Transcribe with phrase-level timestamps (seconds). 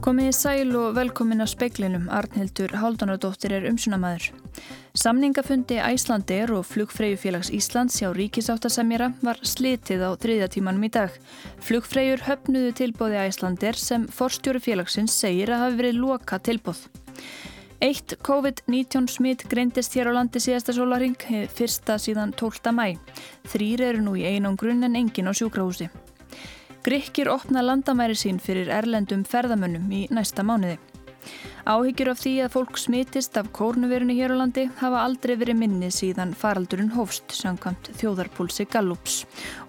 [0.00, 4.30] Komiði sæl og velkomin að speiklinum, Arnhildur Haldunardóttir er umsunamæður.
[4.96, 11.12] Samningafundi Æslandir og Flugfreyjufélags Íslands hjá Ríkisáttasemjara var slitið á þriðja tímanum í dag.
[11.66, 16.86] Flugfreyjur höfnuðu tilbóði Æslandir sem forstjóri félagsins segir að hafi verið loka tilbóð.
[17.84, 21.20] Eitt COVID-19 smitt greindist hér á landi síðasta sólaring,
[21.52, 22.72] fyrsta síðan 12.
[22.72, 22.96] mæ.
[23.52, 25.92] Þrýr eru nú í einangrun en engin á sjúkrahúsi.
[26.80, 30.78] Grykkir opna landamæri sín fyrir erlendum ferðamönnum í næsta mánuði.
[31.68, 35.90] Áhyggjur af því að fólk smitist af kórnuverunni hér á landi hafa aldrei verið minni
[35.92, 39.18] síðan faraldurinn hófst, samkvæmt þjóðarpúlsi Gallups.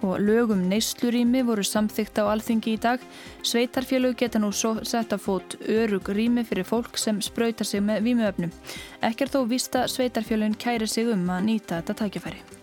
[0.00, 3.04] Og lögum neyslurími voru samþygt á alþingi í dag.
[3.44, 8.56] Sveitarfélög geta nú sett að fót örug rími fyrir fólk sem spröytar sig með vímuöfnum.
[9.04, 12.61] Ekkert þó vista sveitarfélögin kæri sig um að nýta þetta tækifæri.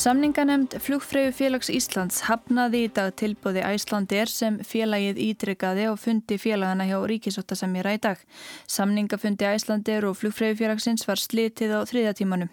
[0.00, 6.86] Samninganemnd Flugfreyju félags Íslands hafnaði í dag tilbúði Æslandir sem félagið ítrykkaði og fundi félagana
[6.88, 8.22] hjá Ríkisóttasemjara í dag.
[8.64, 12.48] Samningafundi Æslandir og Flugfreyju félagsins var slitið á þriðatímanu.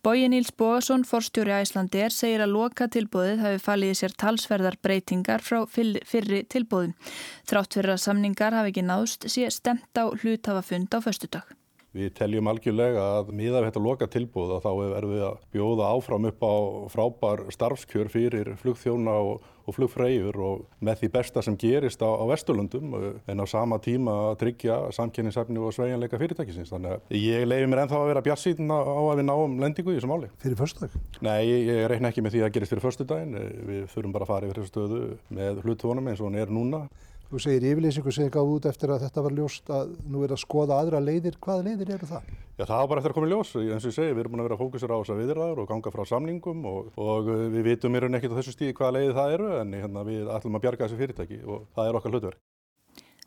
[0.00, 5.66] Bóji Níls Bóasson, forstjóri Æslandir, segir að loka tilbúðið hafi falið sér talsverðar breytingar frá
[5.68, 6.96] fyrri tilbúðum.
[7.44, 11.56] Trátt fyrir að samningar hafi ekki náðst sé stemt á hlutafafund á föstudag.
[11.96, 15.90] Við teljum algjörlega að miða við þetta loka tilbúð og þá erum við að bjóða
[15.94, 16.54] áfram upp á
[16.92, 22.24] frábær starfskjör fyrir flugþjóna og, og flugfreyjur og með því besta sem gerist á, á
[22.28, 22.92] Vesturlundum
[23.24, 26.74] en á sama tíma að tryggja samkynningsefni og sveiginleika fyrirtækisins.
[26.74, 29.98] Þannig að ég leiði mér ennþá að vera bjassítin á að við náum lendingu í
[29.98, 30.30] þessum áli.
[30.44, 31.00] Fyrir förstudag?
[31.24, 33.36] Nei, ég, reyna ekki með því að gerist fyrir förstudagin.
[33.72, 35.02] Við þurfum bara að fara yfir þessu stöðu
[35.40, 36.86] með hlutfónum eins og hann er núna.
[37.26, 40.34] Þú segir yfirlýsingu sem þið gáðu út eftir að þetta var ljóst að nú er
[40.36, 41.38] að skoða aðra leiðir.
[41.42, 42.28] Hvaða leiðir eru það?
[42.54, 43.54] Já, það var bara eftir að koma í ljós.
[43.58, 45.70] En sem ég segi, við erum búin að vera að fókusera á þessa viðræður og
[45.72, 49.16] ganga frá samningum og, og við vitum í raun ekkert á þessu stíði hvaða leiði
[49.18, 52.44] það eru en hérna, við ætlum að bjarga þessu fyrirtæki og það er okkar hlutverk.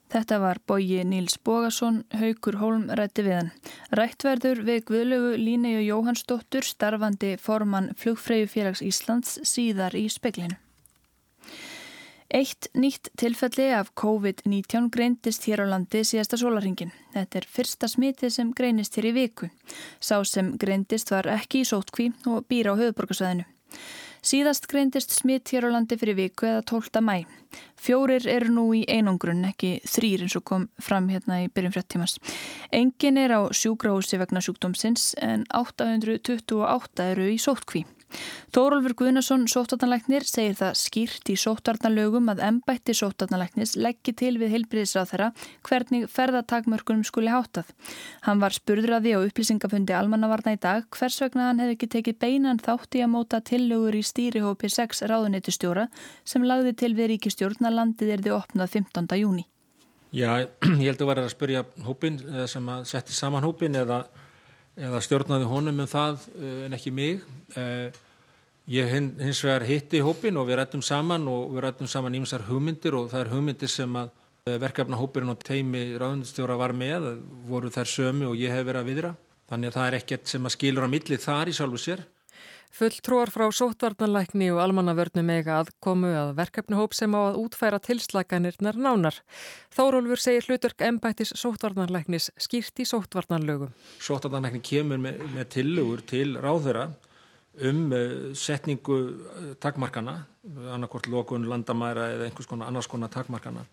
[0.09, 3.51] Þetta var bóji Níls Bógason, Haugur Hólm rætti við hann.
[3.93, 10.57] Rættverður við Guðlögu Líneju Jóhannsdóttur, starfandi formann Flugfreyjufélags Íslands síðar í speklinu.
[12.29, 16.91] Eitt nýtt tilfelli af COVID-19 greindist hér á landi síðasta sólaringin.
[17.15, 19.49] Þetta er fyrsta smitið sem greinist hér í viku.
[19.97, 23.47] Sá sem greindist var ekki í sótkví og býra á höfuborgarsvæðinu.
[24.21, 27.01] Síðast greindist smitt hér á landi fyrir viku eða 12.
[27.01, 27.25] mæ.
[27.79, 32.19] Fjórir eru nú í einangrun, ekki þrýr eins og kom fram hérna í byrjum frettímas.
[32.69, 37.87] Engin er á sjúkrahúsi vegna sjúkdómsins en 828 eru í sótkví.
[38.49, 45.11] Þórólfur Guðnason, sóttarnalæknir, segir það skýrt í sóttarnalögum að embætti sóttarnalæknis leggji til við heilbriðisráð
[45.11, 45.27] þeirra
[45.67, 47.69] hvernig ferðatakmörkunum skuli hátað.
[48.25, 51.91] Hann var spurður að því á upplýsingafundi almannavarna í dag hvers vegna hann hefði ekki
[51.97, 55.85] tekið beinan þátti að móta tillögur í stýrihópi 6 ráðuneytistjóra
[56.25, 59.13] sem lagði til við ríkistjórn að landið er þið opnað 15.
[59.21, 59.45] júni.
[60.09, 60.41] Já,
[60.81, 62.17] ég held að vera að spurja hópin
[62.49, 64.03] sem að setja saman hópin eða
[64.79, 67.23] eða stjórnaði honum um það eh, en ekki mig.
[67.59, 67.89] Eh,
[68.69, 72.97] ég hins vegar hitti hópin og við rættum saman og við rættum saman ímsar hugmyndir
[72.97, 74.11] og það er hugmyndir sem að
[74.45, 77.09] eh, verkefnahópirinn og teimi ráðundstjóra var með,
[77.49, 79.15] voru þær sömu og ég hef verið að viðra.
[79.49, 82.05] Þannig að það er ekkert sem að skilur á milli þar í sjálfu sér.
[82.69, 88.77] Fulltrúar frá sótvarnanlækni og almannavörnum eiga að komu að verkefnihóp sem á að útfæra tilslaganirnar
[88.77, 89.17] nánar.
[89.73, 93.73] Þórólfur segir hlutverk embættis sótvarnanlæknis skýrt í sótvarnanlögum.
[93.97, 96.91] Sótvarnanlækni kemur með, með tillögur til ráðherra
[97.65, 100.19] um uh, setningu uh, takmarkana,
[100.69, 103.65] annarkort lokun landamæra eða einhvers konar annars konar takmarkana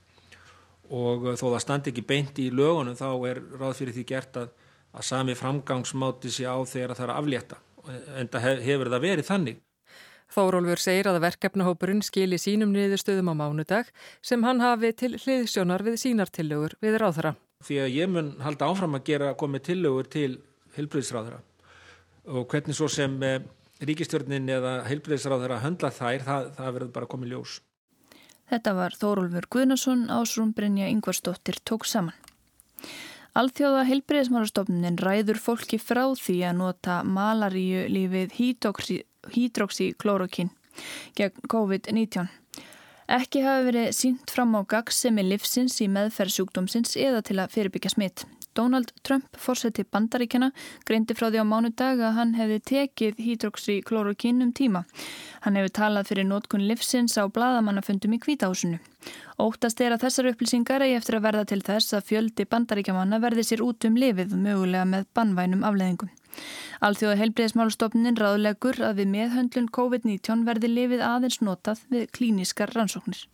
[0.89, 4.41] og uh, þó það standi ekki beint í lögunum þá er ráð fyrir því gert
[4.41, 4.51] að,
[4.97, 9.29] að sami framgangsmáti sé á þegar það er að aflétta en það hefur það verið
[9.31, 9.63] þannig.
[10.35, 13.91] Þórólfur segir að verkefnahópurinn skili sínum niðurstöðum á mánudag
[14.25, 17.37] sem hann hafi til hliðsjónar við sínartillögur við ráðhra.
[17.65, 20.33] Því að ég mun halda áfram að gera komið tillögur til
[20.77, 21.39] heilbreyðsráðhra
[22.27, 23.39] og hvernig svo sem eh,
[23.87, 27.59] ríkistjórnin eða heilbreyðsráðhra höndla þær, það, það verður bara komið ljós.
[28.51, 32.15] Þetta var Þórólfur Guðnason, Ásrún Brynja Yngvarsdóttir tók saman.
[33.37, 38.33] Alþjóða heilbreyðismálastofnunin ræður fólki frá því að nota malaríu lífið
[39.35, 40.49] hydroxyklorokin
[41.19, 42.31] gegn COVID-19.
[43.13, 47.93] Ekki hafi verið sínt fram á gagsemi livsins í meðferð sjúkdómsins eða til að fyrirbyggja
[47.93, 48.25] smitt.
[48.57, 50.51] Donald Trump, fórseti bandaríkjana,
[50.89, 54.85] greindi frá því á mánudag að hann hefði tekið hydroxyklorokin um tíma.
[55.45, 58.81] Hann hefur talað fyrir nótkun livsins á bladamannafundum í kvítahúsinu.
[59.39, 63.45] Óttast er að þessar upplýsingar eigi eftir að verða til þess að fjöldi bandaríkjamanna verði
[63.45, 66.11] sér út um lifið mögulega með bannvænum afleðingum.
[66.87, 73.25] Alþjóða heilbreyðismálustofnin ráðlegur að við meðhöndlun COVID-19 verði lifið aðeins notað við klíniskar rannsóknir.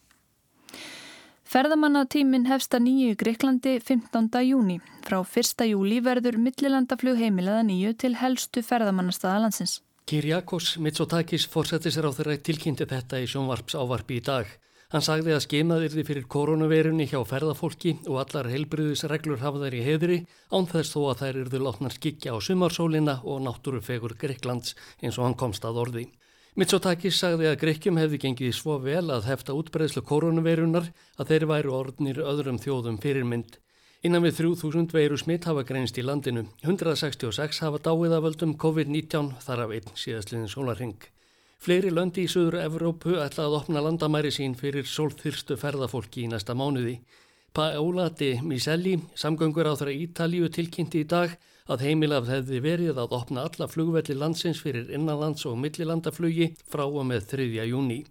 [1.53, 4.39] Ferðamannatímin hefst að nýju í Greiklandi 15.
[4.47, 4.79] júni.
[5.05, 5.67] Frá 1.
[5.69, 9.75] júli verður millilandaflug heimilaða nýju til helstu ferðamannastaða landsins.
[10.09, 14.49] Kirjakos Mitsotakis fórsætti sér á þeirra tilkynnti þetta í sjónvarps ávarpi í dag.
[14.97, 20.19] Hann sagði að skemaðirði fyrir koronaveirunni hjá ferðafólki og allar heilbriðisreglur hafa þær í heðri
[20.57, 24.73] án þess þó að þær yrðu látnar skikja á sumarsólina og náttúrufegur Greiklands
[25.05, 26.09] eins og hann komst að orði.
[26.53, 31.71] Mitsotakis sagði að Greikkjum hefði gengið svo vel að hefta útbreðslu koronaveirunar að þeir væru
[31.79, 33.55] orðnir öðrum þjóðum fyrirmynd.
[34.05, 36.43] Innan við 3000 veiru smitt hafa greinst í landinu.
[36.61, 40.99] 166 hafa dáið af völdum COVID-19 þar af einn síðastliðin sólarhing.
[41.63, 46.53] Fleiri löndi í Suður Evrópu ætla að opna landamæri sín fyrir sólþyrstu ferðafólki í næsta
[46.53, 46.99] mánuði.
[47.57, 51.33] Paola de Miselli, samgöngur á þeirra Ítalíu tilkynnti í dag
[51.71, 57.05] að heimilaf hefði verið að opna alla flugvelli landsins fyrir innanlands og millilandaflugi frá og
[57.11, 57.49] með 3.
[57.71, 58.03] júni.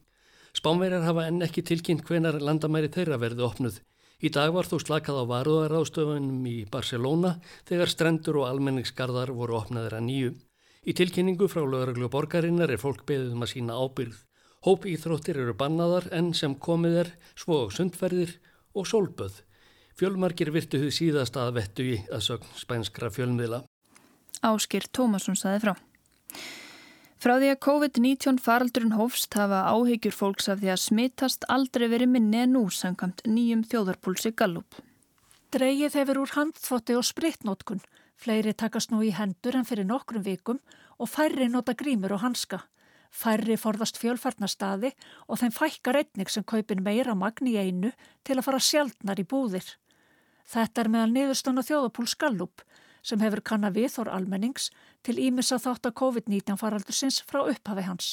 [0.56, 3.82] Spánverjar hafa enn ekki tilkynnt hvenar landamæri þeirra verði opnuð.
[4.22, 9.96] Í dag var þó slakað á varuðaráðstöfunum í Barcelona þegar strendur og almenningsgarðar voru opnaðir
[9.98, 10.34] að nýju.
[10.82, 14.20] Í tilkynningu frá lögreglu borgarinnar er fólk beðið um að sína ábyrð.
[14.62, 18.36] Hóp íþróttir eru bannaðar en sem komið er svo sundferðir
[18.78, 19.40] og sólböð.
[20.02, 23.60] Fjölmarkir virtu því síðast að vettu í að sögn spænskra fjölmiðla.
[24.42, 25.74] Áskir Tómasson saði frá.
[27.22, 32.10] Frá því að COVID-19 faraldurinn hófst hafa áhyggjur fólks af því að smittast aldrei verið
[32.16, 34.80] minni en nú samkvæmt nýjum þjóðarpúlsi Gallup.
[35.54, 37.84] Dreigið hefur úr handþótti og spritnótkun.
[38.18, 40.58] Fleiri takast nú í hendur en fyrir nokkrum vikum
[40.98, 42.64] og færri nota grímur og hanska.
[43.14, 44.96] Færri forðast fjölfarnastaði
[45.28, 47.94] og þeim fækkar einnig sem kaupin meira magn í einu
[48.26, 49.76] til að fara sjaldnar í búðir.
[50.52, 52.64] Þetta er meðal niðurstöna þjóðapúl Skallup
[53.02, 54.68] sem hefur kanna viðþór almennings
[55.06, 58.10] til ímissa þátt að COVID-19 faraldursins frá upphafi hans.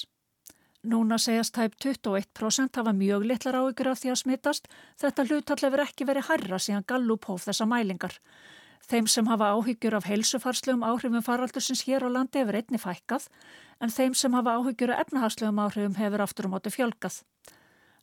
[0.86, 4.68] Núna segjast tæp 21% hafa mjög litlar áhyggjur af því að smittast,
[5.02, 8.14] þetta hlutall hefur ekki verið harra síðan Gallup hóf þessa mælingar.
[8.88, 13.26] Þeim sem hafa áhyggjur af heilsufarslegum áhrifum faraldursins hér á landi hefur einni fækkað
[13.82, 17.18] en þeim sem hafa áhyggjur af efnahagslegum áhrifum hefur aftur á móti fjölgað.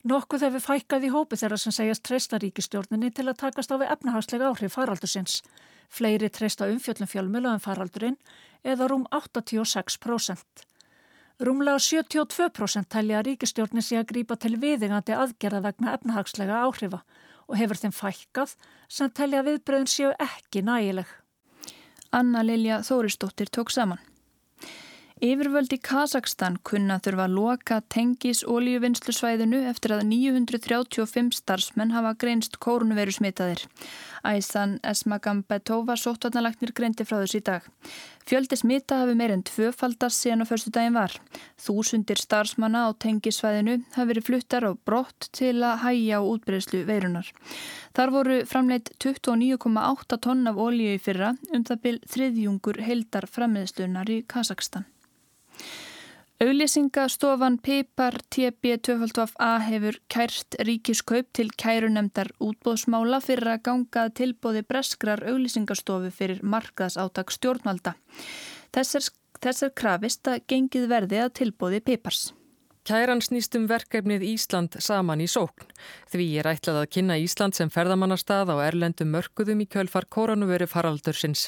[0.06, 3.90] Nokkuð hefur fækkað í hópi þeirra sem segjast treysta ríkistjórninni til að takast á við
[3.90, 5.40] efnahagslega áhrif faraldursins.
[5.90, 8.20] Fleiri treysta umfjöllum fjölmjölu en faraldurinn
[8.62, 10.66] eða rúm 86%.
[11.42, 17.02] Rúmlega 72% telja að ríkistjórnin sé að grípa til viðingandi aðgerða vegna efnahagslega áhrifa
[17.50, 18.54] og hefur þeim fækkað
[18.88, 21.10] sem telja viðbröðin séu ekki nægileg.
[22.14, 24.00] Anna Lilja Þóristóttir tók saman.
[25.24, 32.58] Yfirvöld í Kazakstan kunna þurfa að loka tengis ólíuvinnslusvæðinu eftir að 935 starfsmenn hafa greinst
[32.60, 33.62] kórnveru smitaðir.
[34.28, 37.70] Æsan Esmagambetova sóttvarnalagnir greindi frá þess í dag.
[38.28, 41.16] Fjöldi smita hafi meirinn tvöfaldast síðan á förstu daginn var.
[41.64, 47.30] Þúsundir starfsmanna á tengisvæðinu hafi verið fluttar á brott til að hæja á útbreyðslu veirunar.
[47.96, 54.12] Þar voru framleitt 29,8 tonn af ólíu í fyrra um það byl þriðjungur heldar frammiðslunar
[54.12, 54.90] í Kazakstan.
[56.44, 66.12] Auðlýsingastofan Pipar TB2FA hefur kært ríkiskaup til kærunemdar útbóðsmála fyrir að gangað tilbóði breskrar auðlýsingastofu
[66.12, 67.96] fyrir markaðs áttak stjórnvalda.
[68.76, 72.34] Þess þess er krafist að gengið verði að tilbóði Pipars.
[72.86, 75.72] Kæran snýst um verkefnið Ísland saman í sókn.
[76.12, 81.48] Því er ætlað að kynna Ísland sem ferðamannarstað á erlendum mörguðum í kjölfar koronavöru faraldursins.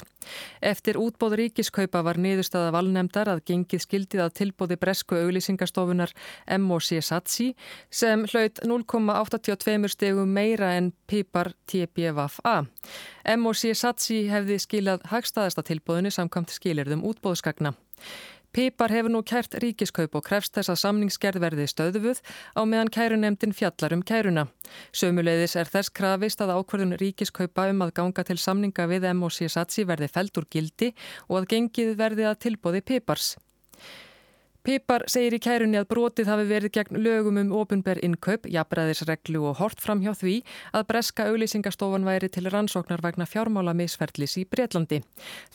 [0.58, 6.10] Eftir útbóð ríkiskaupa var niðurstaða valnemdar að gengið skildið að tilbóði bresku auglýsingastofunar
[6.58, 7.52] MOC Satsi
[7.86, 12.56] sem hlaut 0,82 stegum meira en Pipar TBVA.
[13.38, 17.76] MOC Satsi hefði skilað hagstaðasta tilbóðinu samkvæmt skilirðum útbóðskagna.
[18.52, 22.22] Pípar hefur nú kært ríkiskaup og krefst þess að samningsgerð verði stöðufuð
[22.56, 24.46] á meðan kærunemdin fjallar um kæruna.
[24.90, 29.50] Sömuleiðis er þess krafist að ákverðun ríkiskaupa um að ganga til samninga við M.O.C.
[29.52, 30.94] Satsi verði feld úr gildi
[31.28, 33.36] og að gengið verði að tilbóði Pípars.
[34.68, 39.60] Pípar segir í kærunni að brotið hafi verið gegn lögum um ofinber innkaup, jafnbræðisreglu og
[39.62, 40.34] hort fram hjá því
[40.76, 45.00] að breska auglýsingastofan væri til rannsóknar vegna fjármála misferðlis í Breitlandi.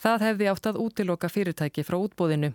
[0.02, 2.54] Það hefði átt að útiloka fyrirtæki frá útbóðinu.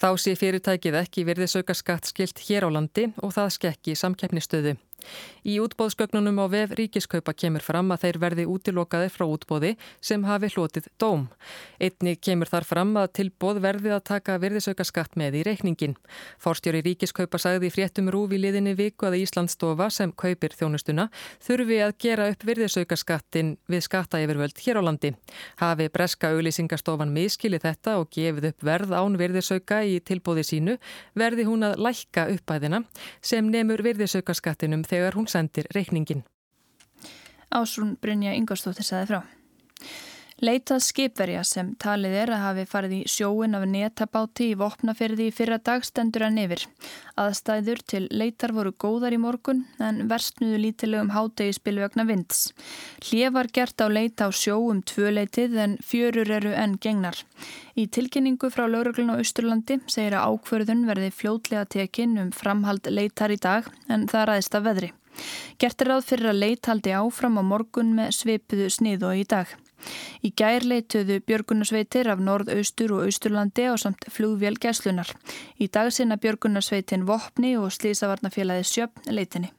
[0.00, 4.78] Þá sé fyrirtækið ekki verðið söka skatt skilt hér á landi og það skekki samkeppnistöðu.
[5.48, 9.70] Í útbóðsgögnunum á vef ríkiskaupa kemur fram að þeir verði útilokaði frá útbóði
[10.04, 11.26] sem hafi hlotið dóm.
[11.80, 15.96] Einni kemur þar fram að tilbóð verði að taka virðisauka skatt með í reikningin.
[16.42, 21.08] Forstjóri ríkiskaupa sagði fréttum rúfi liðinni viku að Íslandsstofa sem kaupir þjónustuna
[21.46, 25.14] þurfi að gera upp virðisauka skattin við skatta yfirvöld hér á landi.
[25.62, 30.76] Hafi breska auglýsingastofan miskili þetta og gefið upp verð án virðisauka í tilbóði sínu
[31.18, 32.84] verði hún að lækka uppæðina
[33.20, 36.22] sem nemur virðisauka skattinum þegar hún sendir reikningin.
[37.50, 39.39] Ásrún Brynja Ingarstóttir saði frá.
[40.40, 45.34] Leitað skipverja sem talið er að hafi farið í sjóin af netabáti í vopnaferði í
[45.36, 46.64] fyrra dag stendur hann yfir.
[47.20, 52.54] Aðstæður til leitar voru góðar í morgun en verstnuðu lítilegum hádegi spilvögna vinds.
[53.04, 57.20] Hlið var gert á leita á sjó um tvöleitið en fjörur eru enn gengnar.
[57.76, 63.28] Í tilkynningu frá lauruglun á Östurlandi segir að ákverðun verði fljótlega tekinn um framhald leitar
[63.28, 64.94] í dag en það ræðist af veðri.
[65.60, 69.26] Gert er ráð fyrir að leit haldi áfram á morgun með svipuðu snið og í
[69.28, 69.52] dag.
[70.24, 75.14] Í gær leituðu björgunarsveitir af norðaustur og austurlandi á samt flugvél gæslunar.
[75.60, 79.54] Í dag sinna björgunarsveitin Vopni og Slísavarnafélagi Sjöfn leitinni.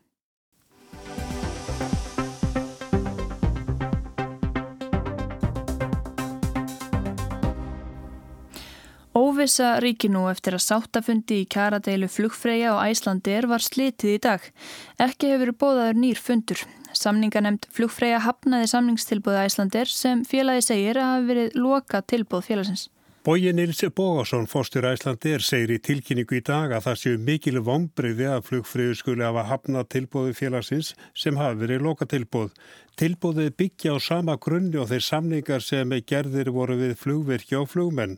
[9.12, 14.46] Óvisa ríki nú eftir að sáttafundi í kjaradeilu flugfreyja og Æslandir var slitið í dag.
[15.04, 16.64] Ekki hefur bóðaður nýr fundur.
[16.98, 22.90] Samninganemt flugfreyja hafnaði samningstilbúða Æslandir sem félagi segir að hafi verið loka tilbúð félagsins.
[23.22, 28.26] Bóji Nils Bógarsson, fórstur Æslandir, segir í tilkynningu í dag að það séu mikil vombriði
[28.34, 32.50] að flugfreyju skuli hafa hafnað tilbúðu félagsins sem hafi verið loka tilbúð.
[32.98, 38.18] Tilbúðið byggja á sama grunni og þeir samningar sem gerðir voru við flugverkja og flugmenn.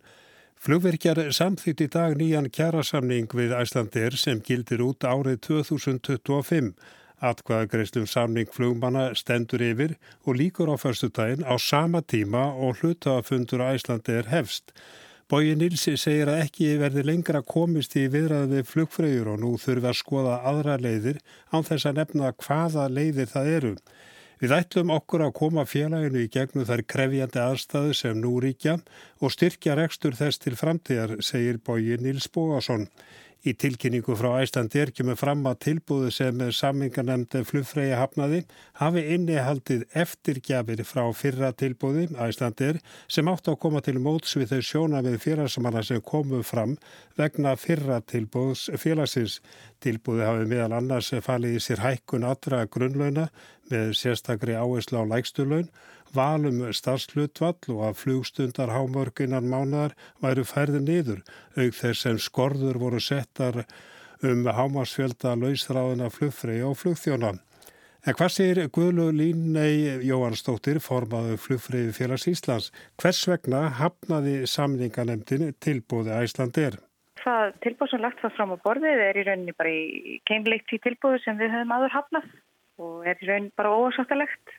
[0.64, 6.78] Flugverkjar samþýtt í dag nýjan kjærasamning við Æslandir sem gildir út árið 2025.
[7.24, 9.96] Atkvaðagreislum samning flugmanna stendur yfir
[10.28, 14.74] og líkur á förstu daginn á sama tíma og hlutafundur á Æslandi er hefst.
[15.32, 19.88] Bóji Nilsi segir að ekki verði lengra komist í viðræði við flugfröður og nú þurfi
[19.90, 23.72] að skoða aðra leiðir án þess að nefna hvaða leiðir það eru.
[24.44, 28.74] Við ætlum okkur að koma félaginu í gegnum þær krefjandi aðstæðu sem nú ríkja
[29.24, 32.90] og styrkja rekstur þess til framtíðar, segir Bóji Nils Bóasson.
[33.44, 38.38] Í tilkynningu frá Æslandir kemur fram að tilbúðu sem sammingarnemndi flugfræði hafnaði
[38.80, 42.80] hafi innihaldið eftirgjafir frá fyrra tilbúði Æslandir
[43.12, 46.78] sem átt að koma til móts við þau sjóna við félagsmanna sem komu fram
[47.20, 49.42] vegna fyrra tilbúðs félagsins.
[49.84, 53.28] Tilbúði hafi meðal annars falið í sér hækkun allra grunnlauna
[53.68, 55.68] með sérstakri áherslu á lægstulaun
[56.16, 61.24] valum starfslutvall og að flugstundar hámörginan mánar væru færði niður,
[61.58, 63.64] auk þess sem skorður voru settar
[64.24, 67.34] um hámarsfjölda lausráðina flugfrei og flugþjóna.
[68.04, 72.72] En hvað sér Guðlu Línei Jóhannsdóttir formaðu flugfrei félags Íslands?
[73.00, 76.76] Hvers vegna hafnaði samninganemdin tilbúði Æslandir?
[77.24, 80.82] Það tilbúð sem lagt var fram á borðið er í rauninni bara í keimleikt í
[80.84, 82.28] tilbúðu sem við höfum aður hafnað
[82.84, 84.53] og er í rauninni bara ósáttalegt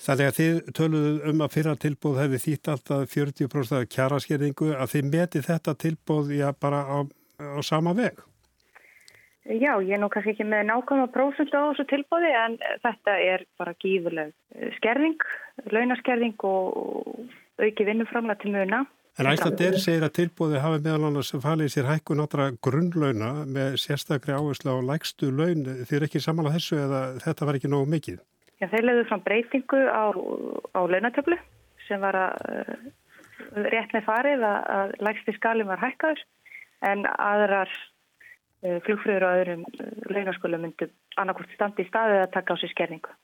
[0.00, 5.10] Þannig að þið töluðu um að fyrra tilbúð hefði þýtt alltaf 40% kjaraskerðingu að þið
[5.12, 6.98] meti þetta tilbúð já, bara á,
[7.36, 8.22] á sama veg?
[9.50, 13.44] Já, ég er nú kannski ekki með nákvæmlega prósund á þessu tilbúði en þetta er
[13.60, 14.32] bara gífurleg
[14.78, 15.20] skerðing,
[15.72, 18.84] launaskerðing og auki vinnuframla til muna.
[19.20, 24.32] En Æslander segir að tilbúði hafi meðal annars falið sér hækkun átra grunnlauna með sérstakri
[24.36, 25.66] áherslu á lægstu laun.
[25.84, 28.20] Þið er ekki samanlega þessu eða þetta var ekki nógu mikið?
[28.60, 30.12] Já, þeir leiðu fram breytingu á,
[30.76, 31.38] á launatöflu
[31.86, 32.90] sem var að uh,
[33.72, 36.20] rétt með farið að, að lægsti skalin var hækkaður
[36.90, 40.90] en aðrar uh, flugfröður og öðrum uh, launaskölu myndu
[41.20, 43.16] annarkort standi í staðið að taka á sér skerningu.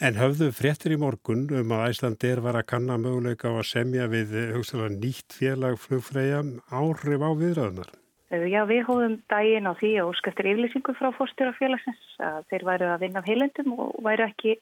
[0.00, 4.08] En höfðu fréttir í morgun um að Æslandir var að kanna möguleika á að semja
[4.12, 7.92] við hugsalega nýtt félag flugfræja áhrif á viðræðunar?
[8.32, 12.86] Eh, já, við hóðum daginn á því og skæftir yfirlýsingu frá fórstjóra-félagsins að þeir væru
[12.88, 14.54] að vinna af heilendum og væru ekki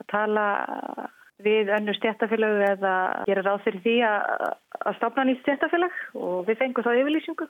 [0.00, 0.46] að tala
[1.42, 2.94] við önnu stjættafélögu eða
[3.28, 4.46] gera ráð fyrir því að,
[4.80, 7.48] að stopna nýtt stjættafélag og við fengum þá yfirlýsingu.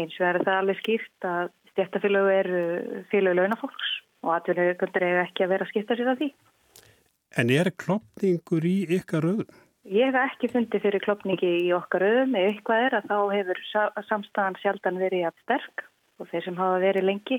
[0.00, 2.64] Eins og er það alveg skýrt að stjættafélögu eru
[3.12, 3.92] félögu launafólks
[4.24, 6.30] og atvinnugundur eru ekki að vera að skipta sér af því.
[7.36, 9.63] En er klopningur í ykkar öðum?
[9.84, 13.58] Ég hef ekki fundið fyrir klopningi í okkar auðum eða eitthvað er að þá hefur
[14.08, 15.84] samstæðan sjaldan verið að sterk
[16.16, 17.38] og þeir sem hafa verið lengi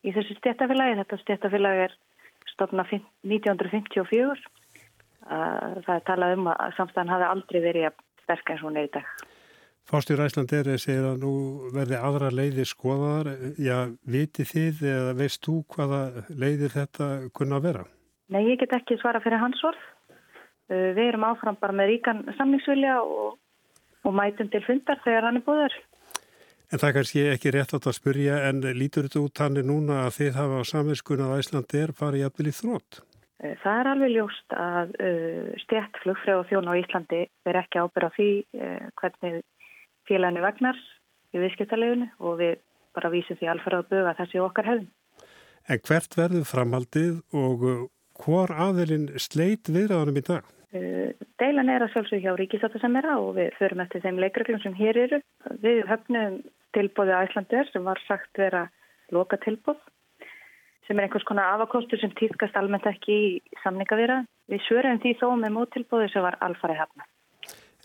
[0.00, 1.96] í þessu stéttafélagi, þetta stéttafélagi er
[2.48, 4.46] stofna 1954,
[5.28, 8.88] það er talað um að samstæðan hafi aldrei verið að sterk eins og hún er
[8.88, 9.10] í dag.
[9.84, 11.34] Fástjór Æslanderi segir að nú
[11.74, 13.76] verði aðra leiðir skoðaðar, já,
[14.08, 16.00] viti þið eða veist þú hvaða
[16.32, 17.84] leiðir þetta kunna vera?
[18.32, 19.84] Nei, ég get ekki svara fyrir hans orð.
[20.72, 23.34] Eh, við erum áfram bara með ríkan samningsvilja og,
[24.04, 25.74] og mætum til fundar þegar hann er búður.
[26.72, 30.06] En það er kannski ekki rétt átt að spurja en lítur þetta út hann núna
[30.06, 33.00] að þið hafa á samvinskunni að Æslandi er farið jafnvel í þrótt?
[33.44, 37.84] Eh, það er alveg ljóst að uh, stjætt flugfröð og þjón á Íslandi verð ekki
[37.84, 39.40] ábyrða því uh, hvernig
[40.08, 40.80] félaginu vegnar
[41.34, 42.56] í viðskiptaleginu og við
[42.96, 44.92] bara vísum því alferð að buga þessi okkar hefðum.
[45.64, 47.68] En hvert verður framhaldið og
[48.22, 50.52] Hvor aðilinn sleit viðræðanum í dag?
[50.74, 51.10] Uh,
[51.42, 55.20] deilan er að sjálfsög hjá ríkisáttasemjara og við förum eftir þeim leikreglum sem hér eru.
[55.62, 56.40] Við höfnum
[56.74, 58.68] tilbóði á Íslandur sem var sagt vera
[59.14, 59.78] loka tilbóð
[60.86, 63.28] sem er einhvers konar afakostur sem týrkast almennt ekki í
[63.62, 64.22] samningavýra.
[64.52, 67.06] Við svörum því þó með móttilbóði sem var alfarið hafna.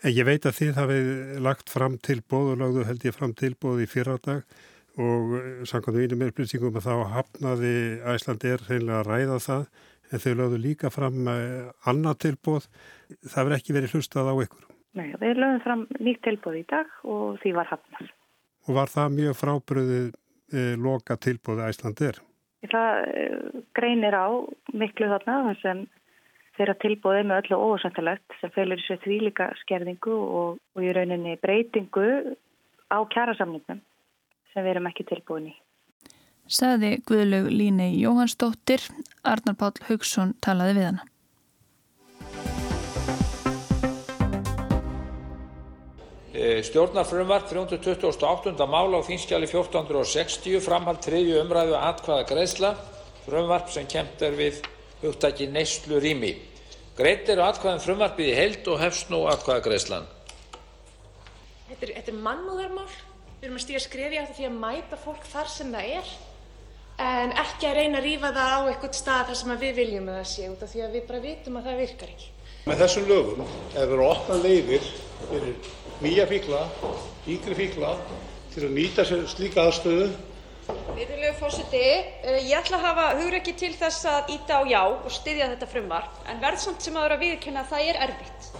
[0.00, 1.08] En ég veit að þið hafið
[1.44, 4.44] lagt fram tilbóð og lagðu held ég fram tilbóð í fyrradag
[5.00, 5.34] og
[5.68, 7.74] samkvæmum einum upplýsingum að þá hafnaði
[8.12, 9.64] Æslandi er reynilega að ræða það
[10.10, 12.66] en þau lögðu líka fram eh, annað tilbóð.
[13.24, 14.66] Það verð ekki verið hlustað á ykkur.
[14.98, 18.10] Nei, við lögðum fram nýtt tilbóð í dag og því var hafnað.
[18.66, 22.20] Og var það mjög frábriðið eh, loka tilbóði Æslandir?
[22.66, 24.28] Það eh, greinir á
[24.74, 25.86] miklu þarna þar sem
[26.58, 32.34] þeirra tilbóði með öllu ósæntilegt sem felur sér þvílika skerðingu og, og í rauninni breytingu
[32.90, 33.80] á kjærasamningum
[34.52, 35.54] sem við erum ekki tilbúin í.
[36.50, 38.82] Saði Guðlaug Línei Jóhannsdóttir,
[39.22, 41.04] Arnar Pál Haugsson talaði við hana.
[46.34, 48.66] E, Stjórnarfrumvart 328.
[48.66, 52.70] mála á þínskjali 1460 framhald þriðju umræðu atkvaða greiðsla
[53.28, 54.58] frumvarp sem kemd er við
[55.04, 56.32] hugtaki neyslu rými.
[56.98, 60.10] Greitt eru atkvaðin frumvarpið í heild og hefst nú atkvaða greiðslan.
[61.68, 62.88] Þetta er, þetta er mannúðarmál.
[63.38, 66.10] Við erum að stíga skrefi á því að mæta fólk þar sem það er
[67.00, 70.18] en ekki að reyna að rýfa það á eitthvað stað þar sem við viljum að
[70.18, 72.26] það sé út af því að við bara vitum að það virkar ekki.
[72.68, 74.90] Með þessum lögum er verið að opna leiðir
[75.30, 75.70] fyrir
[76.04, 76.64] nýja fíkla,
[77.34, 77.94] yngri fíkla
[78.52, 80.10] til að nýta sér slíka aðstöðu.
[80.70, 85.08] Virðulegu forseti, eh, ég ætla að hafa hugrekki til þess að íta á já og
[85.10, 88.52] styðja þetta frumvarp en verð samt sem aður að viðurkenna að það er erfitt.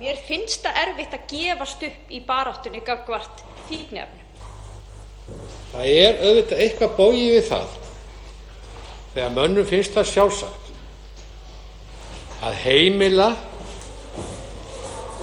[0.00, 4.26] Mér finnst það erfitt að gefast upp í baráttunni gagvart fíknefnum.
[5.74, 7.79] Það er auðvitað eitthvað bóið við það
[9.14, 10.70] þegar mönnum finnst það sjálfsagt
[12.46, 13.30] að heimila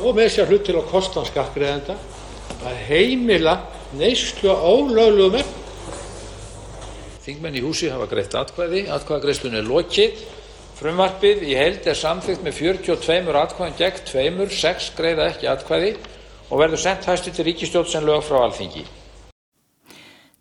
[0.03, 1.95] og með sér hlut til að kosta skattgreðenda
[2.67, 3.55] að heimila
[3.97, 5.63] neyslu á ólöglegum efnum.
[7.27, 8.85] Þingmenn í húsi hafa greitt atkvæði.
[8.93, 10.21] Atkvæðagreiðslunni er lokið.
[10.77, 15.95] Frumvarpið í heild er samþykkt með 42 atkvæðum gegn 2, 6 greiða ekki atkvæði
[16.47, 18.85] og verður sendt hæstu til ríkistjórn sem lög frá alþingi.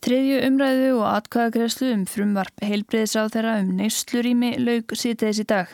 [0.07, 5.73] Þriðju umræðu og atkvæðagreðslu um frumvarp heilbreyðsráð þeirra um neyslurími laug síðdeis í dag.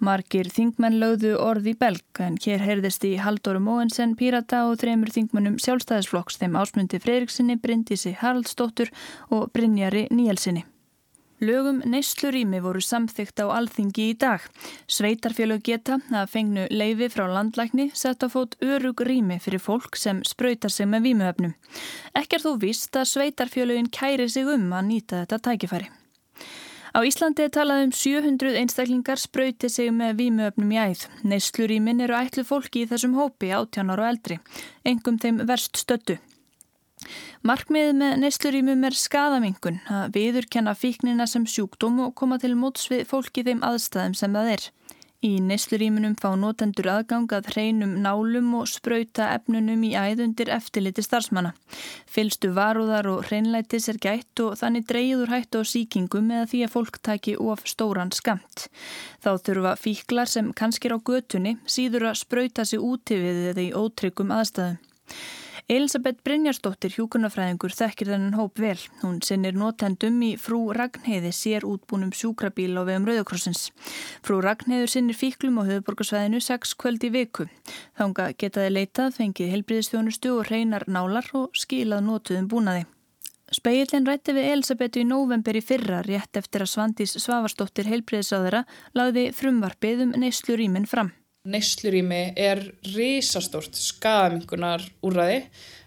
[0.00, 5.12] Margir þingmenn lögðu orð í belg en hér heyrðist í Halldóru Móensen, Pírata og þremur
[5.12, 8.88] þingmennum sjálfstæðisflokks þeim ásmundi Freiriksinni, Bryndísi Haraldsdóttur
[9.28, 10.64] og Brynjari Níelsinni.
[11.44, 14.44] Lögum neyslurími voru samþygt á alþingi í dag.
[14.88, 20.22] Sveitarfélög geta að fengnu leifi frá landlækni sett á fót örug rými fyrir fólk sem
[20.24, 21.52] spröytar sig með vímuöfnum.
[22.16, 25.90] Ekki er þó vist að sveitarfélögin kæri sig um að nýta þetta tækifæri.
[26.94, 31.08] Á Íslandi er talað um 700 einstaklingar sprauti sig með vímuöfnum í æð.
[31.28, 34.38] Neyslurímin eru ætlu fólki í þessum hópi átjánar og eldri,
[34.86, 36.16] engum þeim verst stöttu.
[37.44, 43.06] Markmiðið með neyslurímum er skadamingun að viðurkenna fíknina sem sjúkdóm og koma til móts við
[43.10, 44.70] fólki þeim aðstæðum sem það er.
[45.24, 51.54] Í neyslurímunum fá notendur aðgang að hreinum nálum og spröyta efnunum í æðundir eftirliti starfsmanna.
[52.04, 56.74] Fylstu varúðar og hreinlætis er gætt og þannig dreyður hættu á síkingum eða því að
[56.76, 58.66] fólk taki of stóran skamt.
[59.24, 63.72] Þá þurfa fíklar sem kannskir á götunni síður að spröyta sig úti við eða í
[63.72, 64.82] ótryggum aðstæðum.
[65.64, 68.76] Elisabeth Brynjarsdóttir hjúkunarfræðingur þekkir þennan hóp vel.
[69.00, 73.70] Hún sinnir notendum í frú Ragnheiði sér útbúnum sjúkrabíl á vegum Rauðakrossins.
[74.20, 77.48] Frú Ragnheiður sinnir fíklum á höfuborgarsvæðinu 6 kvöld í viku.
[77.96, 82.84] Þánga getaði leitað, fengið helbriðistjónustu og reynar nálar og skilað notuðum búnaði.
[83.48, 89.30] Speillin rætti við Elisabethu í nóvember í fyrra rétt eftir að Svandís Svavarsdóttir heilbriðisáðara lagði
[89.32, 91.14] frumvarpið um neyslu rýminn fram.
[91.44, 92.62] Neyslurími er
[92.94, 95.42] risastórt skamingunar úrraði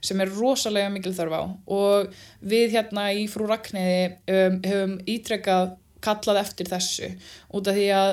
[0.06, 1.44] sem er rosalega mikil þarf á.
[1.74, 2.12] Og
[2.46, 7.10] við hérna í frú Ragnæði um, hefum ítrekkað kallað eftir þessu
[7.58, 8.12] út af því að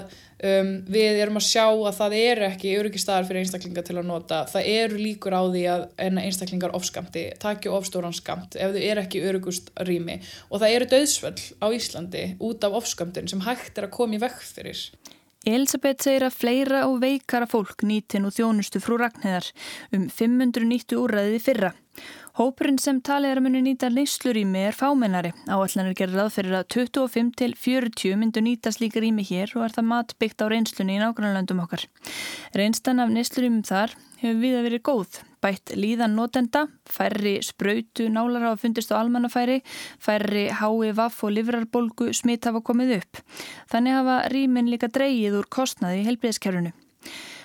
[0.48, 4.38] um, við erum að sjá að það eru ekki öryggistæðar fyrir einstaklingar til að nota.
[4.50, 9.24] Það eru líkur á því að einstaklingar ofskamti, takja ofstóran skamt ef þau eru ekki
[9.28, 10.16] öryggust rými.
[10.48, 14.24] Og það eru döðsvöld á Íslandi út af ofskamtin sem hægt er að koma í
[14.24, 14.88] vekk fyrir
[15.44, 19.50] Elisabeth segir að fleira og veikara fólk nýti nú þjónustu frú Ragnhæðar
[19.92, 21.70] um 590 úrræðið fyrra.
[22.34, 25.30] Hópurinn sem talið er að muni nýta neyslurými er fámennari.
[25.46, 29.76] Áallanir gerir ráð fyrir að 25 til 40 myndu nýta slíka rými hér og er
[29.76, 31.84] það mat byggt á reynslunni í nágrannlandum okkar.
[32.58, 35.20] Reynstan af neyslurýmum þar hefur við að verið góð.
[35.44, 39.60] Bætt líðan notenda, færri spröytu nálar hafa fundist á almannafæri,
[40.00, 43.22] færri hái vaff og livrarbolgu smitt hafa komið upp.
[43.70, 46.74] Þannig hafa rýmin líka dreyið úr kostnaði í helbriðskerfunu.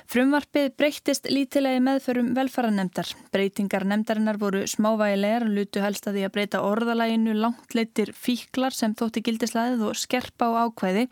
[0.10, 3.12] Frumvarpið breyttist lítilegi meðförum velfaranemdar.
[3.30, 8.74] Breytingar nemdarinnar voru smávægilegar og lutu helst að því að breyta orðalæginu langt leitir fíklar
[8.74, 11.04] sem þótti gildislæðið og skerpa á ákvæði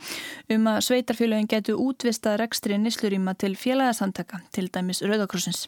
[0.56, 5.68] um að sveitarfélagin getu útvistað rekstri nýsluríma til félagasamtaka, til dæmis Rauðakrossins.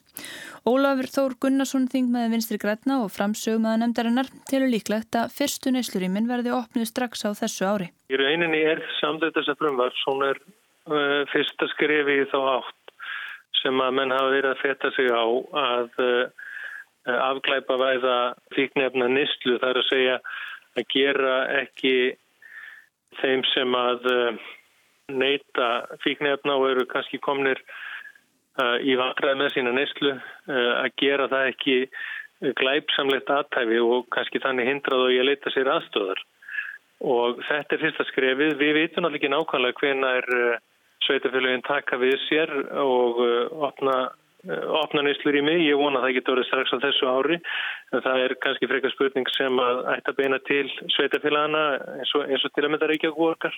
[0.65, 5.75] Ólafur Þór Gunnarsson þing með vinstri grætna og framsögum að nemdarinnar tilur líklegt að fyrstu
[5.77, 7.93] nýslurímin verði opnið strax á þessu ári.
[8.09, 12.77] Í rauninni er samtöð þessa frumvart, svona er uh, fyrsta skrifi þá átt
[13.61, 15.25] sem að menn hafa verið að feta sig á
[15.63, 16.45] að uh,
[17.29, 18.17] afglæpa væða
[18.55, 20.15] fíknefna nýstlu þar að segja
[20.77, 21.95] að gera ekki
[23.19, 24.47] þeim sem að uh,
[25.09, 25.69] neyta
[26.05, 27.61] fíknefna og eru kannski komnir
[28.61, 30.15] uh, í vandraði með sína nýstlu
[30.49, 31.77] að gera það ekki
[32.55, 36.21] glæpsamlegt aðtæfi og kannski þannig hindrað og ég leita sér aðstöðar
[36.99, 38.53] og þetta er fyrsta skrefið.
[38.59, 40.27] Við vitum alveg ekki nákvæmlega hvena er
[41.07, 43.95] sveitafélagin taka við sér og uh, opna,
[44.47, 45.61] uh, opna nýslur í mig.
[45.65, 47.39] Ég vona að það getur strax á þessu ári.
[47.93, 51.63] En það er kannski frekar spurning sem að ætta beina til sveitafélagana
[51.99, 53.55] eins og, eins og til að mynda Reykjavík borgar.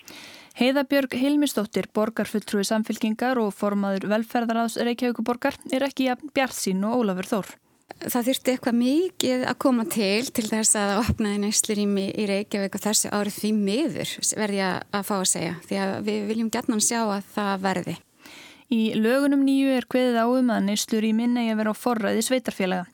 [0.60, 7.34] Heiðabjörg Hilmistóttir, borgarfulltrúi samfélkingar og formaður velferðaráðs Reykjavík borgar er ekki bjart sín og Ólafur
[7.34, 7.54] Þór
[8.00, 12.84] það þurfti eitthvað mikið að koma til til þess að opnaði næstlurými í Reykjavík og
[12.86, 17.00] þessi árið því miður verði að fá að segja því að við viljum gætna sjá
[17.02, 17.96] að það verði.
[18.72, 22.86] Í lögunum nýju er hveðið áum að næstlurýmin eigi að vera á forræði sveitarfélaga.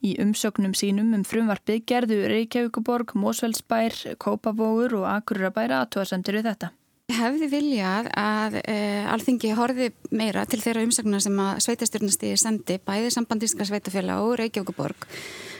[0.00, 6.72] Í umsöknum sínum um frumvarpið gerðu Reykjavíkuborg, Mósfellsbær, Kópavógur og Akururabæra aðtóðasendur við þetta.
[7.06, 13.12] Hefði viljað að uh, alþingi horfi meira til þeirra umsagnar sem að sveitastjórnastíði sendi, bæði
[13.14, 15.06] sambandíska sveitafélag og Reykjavíkuborg,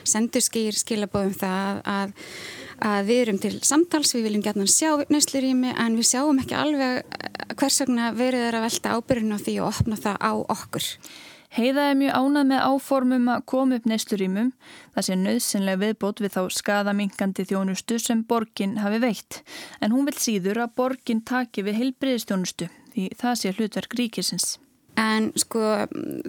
[0.02, 2.16] sendur skýr skilabóðum það að,
[2.90, 6.98] að við erum til samtals, við viljum gætna sjá nöyslurími en við sjáum ekki alveg
[6.98, 10.90] eh, hvers vegna verður þeirra velta ábyrjun á því og opna það á okkur.
[11.56, 14.50] Heiða er mjög ánað með áformum að koma upp neyslurímum
[14.92, 19.40] það sé nöðsynlega viðbót við þá skadamingandi þjónustu sem borgin hafi veitt.
[19.80, 24.58] En hún vil síður að borgin taki við heilbriðistjónustu því það sé hlutverk ríkisins.
[24.96, 25.60] En sko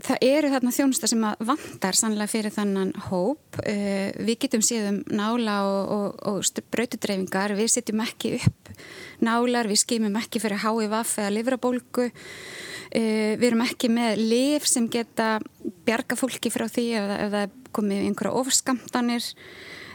[0.03, 3.59] það eru þarna þjónusta sem að vandar sannlega fyrir þannan hóp.
[3.63, 8.71] Uh, við getum síðan nála og, og, og brautudreyfingar, við setjum ekki upp
[9.23, 12.09] nálar, við skimum ekki fyrir HIV eða livrabólgu.
[12.91, 15.37] Uh, við erum ekki með liv sem geta
[15.87, 19.29] bjarga fólki frá því ef, ef það komið einhverja ofskamtanir.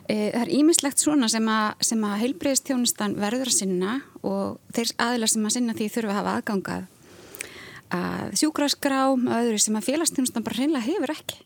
[0.09, 5.35] Uh, það er ímislegt svona sem að, að heilbreyðstjónustan verður að sinna og þeir aðilar
[5.37, 6.91] sem að sinna því þurfa að hafa aðgangað
[7.93, 11.41] að sjúkraskrám og öðru sem að félagsstjónustan bara hreinlega hefur ekki.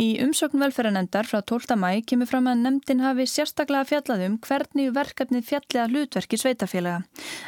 [0.00, 1.76] Í umsökn velferðanendar frá 12.
[1.76, 7.02] mæ kemur fram að nefndin hafi sérstaklega fjallað um hvernig verkefni fjalliða hlutverki sveitafélaga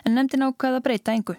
[0.05, 1.39] en nefndin ákvaða breyta engu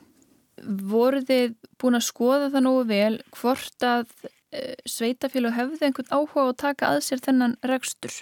[0.63, 4.05] voru þið búin að skoða það nógu vel hvort að
[4.53, 8.15] e, sveitafélag hefði einhvern áhuga að taka að sér þennan rekstur?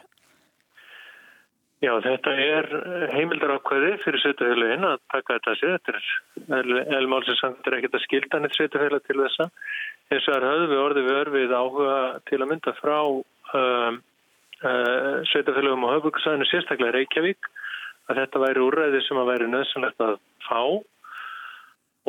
[1.81, 2.67] Já, þetta er
[3.09, 5.79] heimildarákvæði fyrir sveitafélagin að taka þetta sér.
[5.81, 9.47] Þetta er elmálsinsangtur er ekkert að skilda neitt sveitafélag til þessa.
[10.11, 11.95] Eins og það höfðu við orðið við örfið áhuga
[12.29, 13.97] til að mynda frá um,
[14.61, 17.49] uh, sveitafélagum á höfbruksæðinu sérstaklega Reykjavík
[18.11, 20.15] að þetta væri úrræði sem að væri nöðsynlegt að
[20.45, 20.61] fá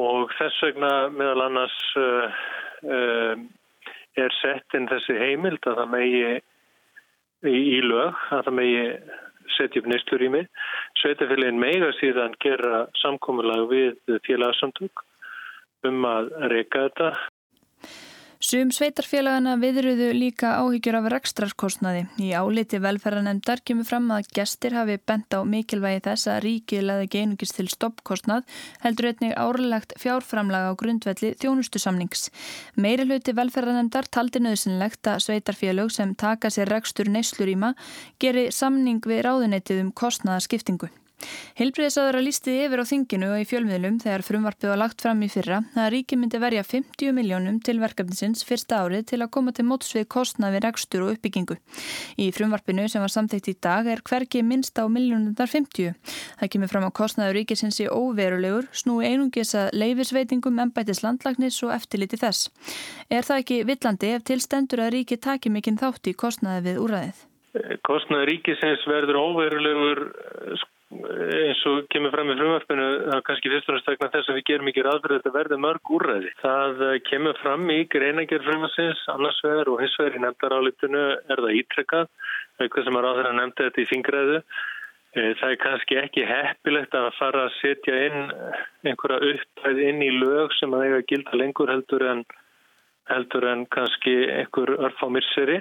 [0.03, 2.41] og þess vegna meðal annars uh,
[2.93, 3.35] uh,
[4.21, 6.23] er sett inn þessi heimild að það megi
[7.49, 8.87] í, í lög, að það megi
[9.57, 10.49] setja upp nýstlur í mig.
[11.03, 15.05] Sveitafélagin mega síðan gera samkominlag við félagsamtök
[15.89, 17.09] um að reyka þetta
[18.53, 22.03] Sum sveitarfélagana viðruðu líka áhyggjur af rekstrarkostnaði.
[22.21, 27.09] Í áliti velferðanemdar kemur fram að gestir hafi bent á mikilvægi þess að ríkið leði
[27.15, 28.45] geinungist til stoppkostnað
[28.85, 32.29] heldur einnig árlegt fjárframlaga á grundvelli þjónustusamnings.
[32.77, 37.73] Meiri hluti velferðanemdar taldi nöðsynlegt að sveitarfélag sem taka sér rekstur neysluríma
[38.21, 40.93] geri samning við ráðunetið um kostnaðarskiptingu.
[41.59, 45.29] Hilbriðisáður að lísti yfir á þinginu og í fjölmiðlum þegar frumvarpið var lagt fram í
[45.33, 49.67] fyrra að ríki myndi verja 50 miljónum til verkefnisins fyrsta árið til að koma til
[49.69, 51.59] mótsvið kostnaði rekstur og uppbyggingu.
[52.17, 55.93] Í frumvarpinu sem var samþýtt í dag er hverki minnst á miljónundar 50.
[56.41, 61.75] Það kemur fram á kostnaði ríkisins í óverulegur, snúi einungis að leifisveitingum, ennbætis landlagnis og
[61.77, 62.49] eftirliti þess.
[63.11, 67.29] Er það ekki villandi ef tilstendur að ríki taki mikinn þátt í kostnaði við úræðið?
[67.85, 70.01] kostnaður ríkisins verður óverulegur
[70.93, 72.87] eins og kemur fram í frumvarpinu
[73.27, 75.93] kannski fyrst og næst vegna þess að við gerum ekki ráð fyrir þetta verði mörg
[75.97, 76.33] úrræði.
[76.43, 81.57] Það kemur fram í greinagerð frumarsins annars vegar og hins vegar í nefndarálitinu er það
[81.63, 82.13] ítrekkað,
[82.61, 84.39] eitthvað sem að ráður að nefnda þetta í þingræðu.
[85.13, 88.31] Eh, það er kannski ekki heppilegt að fara að setja inn
[88.89, 92.25] einhverja upptæð inn í lög sem að eiga gilda lengur heldur en
[93.11, 95.59] heldur en kannski einhver örf á myrseri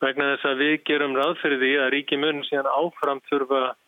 [0.00, 3.87] vegna þess að við gerum ráð fyrir því að ríki mun síðan áfram þurfa Eh,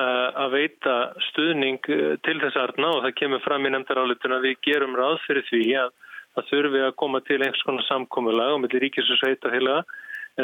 [0.00, 0.96] að veita
[1.30, 5.20] stuðning eh, til þess aðrna og það kemur fram í nefndarálituna að við gerum ráð
[5.26, 5.94] fyrir því að
[6.36, 9.22] það þurfi að koma til einhvers konar samkómulag og millir ríkis og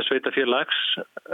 [0.09, 0.79] sveitafélags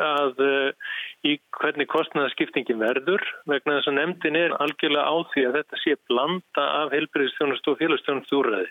[0.02, 0.88] að uh,
[1.22, 5.96] í hvernig kostnæðaskiptingin verður vegna þess að nefndin er algjörlega á því að þetta sé
[6.11, 8.70] blanda af helbriðstjónust og félagstjónust úrræði.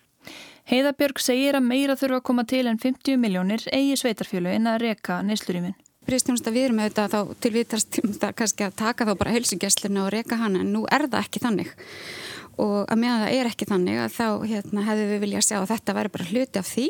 [0.67, 4.89] Heiðabjörg segir að meira þurfa að koma til en 50 miljónir eigi sveitarfjölu en að
[4.89, 7.98] reka neyslurýminn heilbreyðstjónusta við erum auðvitað þá til vitast
[8.39, 11.74] kannski að taka þá bara heilsugjastluna og reyka hana en nú er það ekki þannig
[12.58, 15.72] og að meðan það er ekki þannig að þá hérna, hefðu við viljað sjá að
[15.74, 16.86] þetta væri bara hluti af því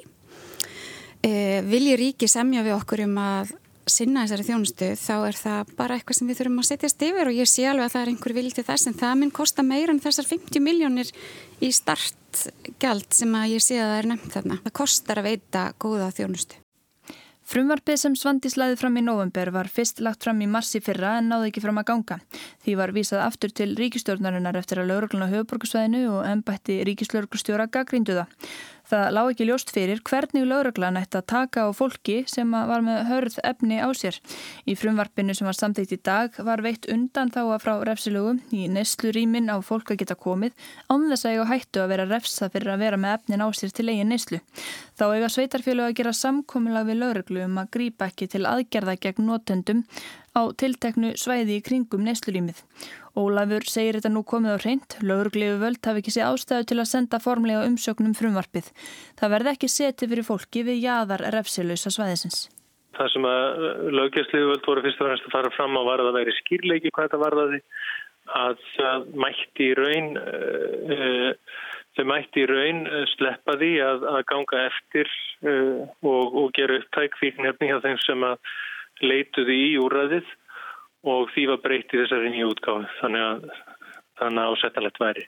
[1.25, 1.31] e,
[1.65, 3.55] Vilji ríki semja við okkur um að
[3.87, 7.39] sinna þessari þjónustu þá er það bara eitthvað sem við þurfum að setjast yfir og
[7.39, 9.95] ég sé alveg að það er einhver vilj til þess en það minn kosta meira
[9.95, 11.11] en þessar 50 miljónir
[11.63, 14.61] í startgjald sem að ég sé að það er nefnt þarna.
[14.67, 16.66] Það kostar að veita góða þjónustu.
[17.47, 21.29] Frumvarpið sem Svandi slæði fram í november var fyrst lagt fram í massi fyrra en
[21.31, 22.17] náði ekki fram að ganga.
[22.65, 28.33] Því var vísað aftur til ríkistjórnarinnar eftir að laurugluna höfuborgarsvæðinu og ennbætti ríkislauruglustjóra gaggrindu það.
[28.87, 33.01] Það lág ekki ljóst fyrir hvernig lauraglan ætti að taka á fólki sem var með
[33.09, 34.15] hörð efni á sér.
[34.63, 38.69] Í frumvarpinu sem var samþýtt í dag var veitt undan þá að frá refsilögu í
[38.71, 40.55] neslu rýmin á fólk að geta komið
[40.87, 43.75] án þess að eiga hættu að vera refsa fyrir að vera með efnin á sér
[43.75, 44.39] til eigin neslu.
[44.95, 49.27] Þá eiga sveitarfjölu að gera samkominlag við lauraglu um að grýpa ekki til aðgerða gegn
[49.27, 49.83] notendum
[50.37, 52.61] á tilteknu svæði í kringum neslurýmið.
[53.17, 56.89] Ólafur segir þetta nú komið á reynd, lögurglegu völd hafi ekki sé ástæðu til að
[56.91, 58.69] senda formlega umsöknum frumvarpið.
[59.17, 62.43] Það verði ekki setið fyrir fólki við jaðar refsilausa svæðisins.
[62.97, 63.63] Það sem að
[63.97, 66.93] löggjastlegu völd voru fyrst og fremst að fara fram á var að það væri skýrleiki
[66.93, 67.59] hvað þetta varðaði,
[68.37, 71.59] að það mætti í raun, uh,
[71.97, 72.81] þau mætti í raun
[73.15, 75.13] sleppa því að, að ganga eftir
[75.47, 78.41] uh, og, og gera upptæk fíknefni hjá þeim sem að
[79.03, 80.35] leituði í úræðið
[81.07, 83.49] og því var breytt í þessari nýju útgáfi þannig að
[84.17, 85.27] þannig að ásettanlegt væri.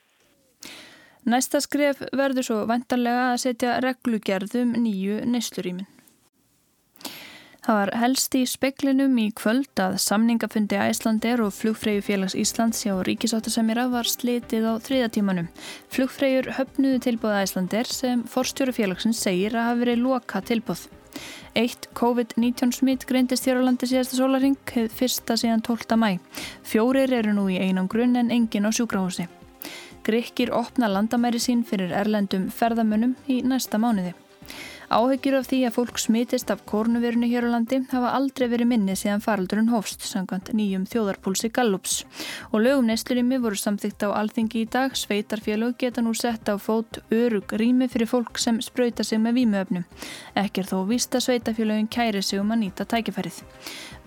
[1.30, 5.88] Næsta skref verður svo vantarlega að setja reglugerðum nýju neyslurímin.
[7.60, 12.96] Það var helst í speklinum í kvöld að samningafundi Æslandir og flugfreyju félags Íslands hjá
[13.06, 15.52] Ríkisáttasemjara var slitið á þriðatímanum.
[15.94, 20.88] Flugfreyjur höfnuðu tilbúða Æslandir sem forstjóru félagsins segir að hafa verið loka tilbúð.
[21.58, 25.98] Eitt COVID-19 smitt greindist hér á landi síðasta sólaring, hefð fyrsta síðan 12.
[25.98, 26.20] mæ.
[26.64, 29.28] Fjórir eru nú í einam grunn en engin á sjúkrahúsi.
[30.06, 34.14] Grykkir opna landamæri sín fyrir erlendum ferðamönnum í næsta mánuði.
[34.90, 38.96] Áhyggjur af því að fólk smitist af kórnuverinu hér á landi hafa aldrei verið minni
[38.98, 42.00] síðan faraldurinn hófst, sangant nýjum þjóðarpúlsi Gallups.
[42.50, 47.04] Og lögum neslurými voru samþygt á alþingi í dag, sveitarfélög geta nú sett á fót
[47.14, 49.86] örug rými fyrir fólk sem spröyta sig með vímuöfnum.
[50.34, 53.44] Ekki er þó víst að sveitarfélögin kæri sig um að nýta tækifærið.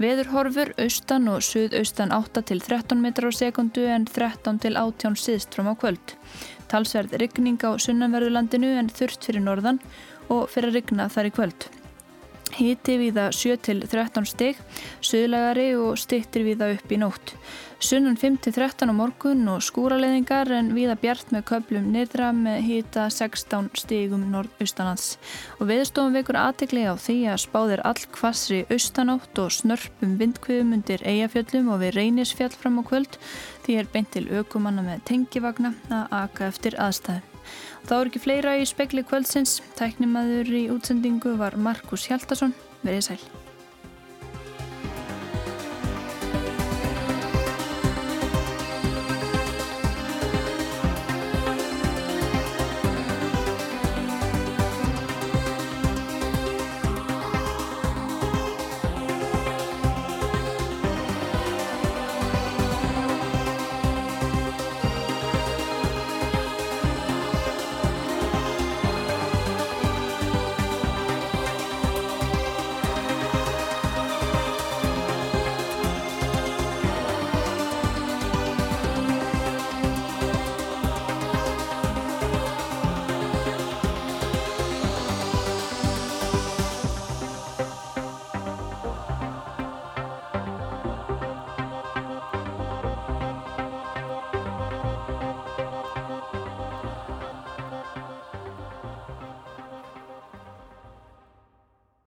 [0.02, 5.14] Veður horfur austan og suðaustan 8 til 13 metrar á sekundu en 13 til 18
[5.14, 6.16] síðst fram á kvöld.
[6.72, 9.78] Talsverð ryggning á sunnanverðulandinu en þurft fyrir norðan
[10.28, 11.70] og fyrir að rigna þar í kvöld.
[12.52, 14.58] Híti viða 7-13 steg,
[15.00, 17.32] söðlagari og stittir viða upp í nótt.
[17.82, 23.72] Sunnan 5-13 á morgun og skúraleðingar en viða bjart með köplum nýðra með hýta 16
[23.80, 25.16] stegum norð-austanlands.
[25.58, 31.02] Og viðstofum vekur aðtegli á því að spáðir all kvassri austanátt og snörpum vindkviðum undir
[31.02, 33.18] eigafjöllum og við reynisfjall fram á kvöld
[33.66, 36.78] því er beint til aukumanna með tengivagna að aka eftir
[37.42, 37.88] aðstæðu.
[37.88, 39.60] Þá er ekki fleira í spekli kvöldsins.
[39.78, 42.54] Tæknimaður í útsendingu var Markus Hjaldarsson.
[42.82, 43.41] Verðið sæl.